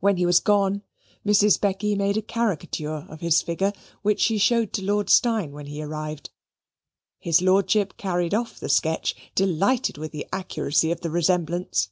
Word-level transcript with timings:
When 0.00 0.16
he 0.16 0.26
was 0.26 0.40
gone, 0.40 0.82
Mrs. 1.24 1.60
Becky 1.60 1.94
made 1.94 2.16
a 2.16 2.20
caricature 2.20 3.06
of 3.08 3.20
his 3.20 3.42
figure, 3.42 3.72
which 4.02 4.18
she 4.18 4.38
showed 4.38 4.72
to 4.72 4.82
Lord 4.84 5.08
Steyne 5.08 5.52
when 5.52 5.66
he 5.66 5.80
arrived. 5.80 6.30
His 7.20 7.40
lordship 7.40 7.96
carried 7.96 8.34
off 8.34 8.58
the 8.58 8.68
sketch, 8.68 9.14
delighted 9.36 9.98
with 9.98 10.10
the 10.10 10.26
accuracy 10.32 10.90
of 10.90 11.02
the 11.02 11.10
resemblance. 11.10 11.90